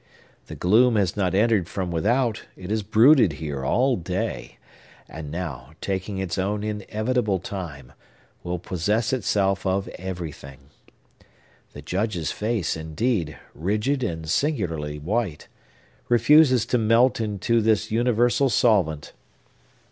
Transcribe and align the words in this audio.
The 0.47 0.55
gloom 0.55 0.95
has 0.95 1.15
not 1.15 1.35
entered 1.35 1.69
from 1.69 1.91
without; 1.91 2.45
it 2.57 2.71
has 2.71 2.81
brooded 2.81 3.33
here 3.33 3.63
all 3.63 3.95
day, 3.95 4.57
and 5.07 5.29
now, 5.29 5.73
taking 5.79 6.17
its 6.17 6.39
own 6.39 6.63
inevitable 6.63 7.37
time, 7.37 7.93
will 8.43 8.57
possess 8.57 9.13
itself 9.13 9.63
of 9.63 9.87
everything. 9.99 10.57
The 11.73 11.83
Judge's 11.83 12.31
face, 12.31 12.75
indeed, 12.75 13.37
rigid 13.53 14.01
and 14.01 14.27
singularly 14.27 14.97
white, 14.97 15.47
refuses 16.09 16.65
to 16.65 16.79
melt 16.79 17.21
into 17.21 17.61
this 17.61 17.91
universal 17.91 18.49
solvent. 18.49 19.13